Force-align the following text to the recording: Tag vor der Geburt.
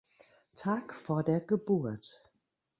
Tag 0.55 0.95
vor 0.95 1.21
der 1.21 1.41
Geburt. 1.41 2.23